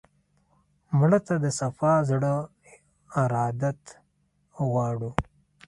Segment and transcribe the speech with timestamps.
[0.97, 2.33] مړه ته د صفا زړه
[3.21, 3.81] ارادت
[4.69, 5.11] غواړو